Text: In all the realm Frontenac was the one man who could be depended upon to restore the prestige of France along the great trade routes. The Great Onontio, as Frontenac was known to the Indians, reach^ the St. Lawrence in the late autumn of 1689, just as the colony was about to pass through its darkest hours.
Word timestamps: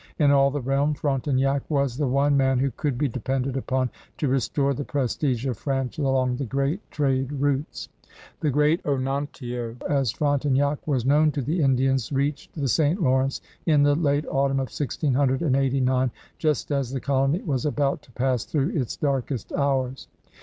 In 0.17 0.31
all 0.31 0.49
the 0.49 0.61
realm 0.61 0.95
Frontenac 0.95 1.61
was 1.69 1.95
the 1.95 2.07
one 2.07 2.35
man 2.35 2.57
who 2.57 2.71
could 2.71 2.97
be 2.97 3.07
depended 3.07 3.55
upon 3.55 3.91
to 4.17 4.27
restore 4.27 4.73
the 4.73 4.83
prestige 4.83 5.45
of 5.45 5.59
France 5.59 5.99
along 5.99 6.37
the 6.37 6.43
great 6.45 6.79
trade 6.89 7.31
routes. 7.31 7.87
The 8.39 8.49
Great 8.49 8.83
Onontio, 8.83 9.75
as 9.87 10.09
Frontenac 10.11 10.79
was 10.87 11.05
known 11.05 11.31
to 11.33 11.41
the 11.43 11.61
Indians, 11.61 12.09
reach^ 12.09 12.47
the 12.55 12.67
St. 12.67 12.99
Lawrence 12.99 13.41
in 13.67 13.83
the 13.83 13.93
late 13.93 14.25
autumn 14.25 14.57
of 14.59 14.73
1689, 14.75 16.09
just 16.39 16.71
as 16.71 16.89
the 16.91 16.99
colony 16.99 17.43
was 17.43 17.63
about 17.67 18.01
to 18.01 18.11
pass 18.13 18.43
through 18.43 18.69
its 18.69 18.97
darkest 18.97 19.53
hours. 19.53 20.07